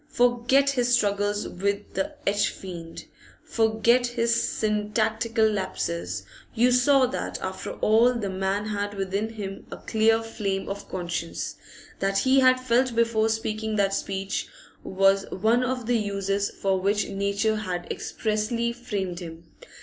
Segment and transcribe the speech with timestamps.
[0.09, 3.05] Forget his struggles with the h fiend;
[3.43, 6.23] forget his syntactical lapses;
[6.55, 11.55] you saw that after all the man had within him a clear flame of conscience;
[11.99, 14.47] that he had felt before speaking that speech
[14.83, 19.51] was one of the uses for which Nature had expressly framed him.